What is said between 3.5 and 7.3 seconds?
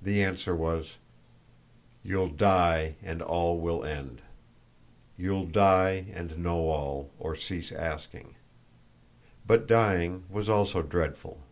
will end. You'll die and know all,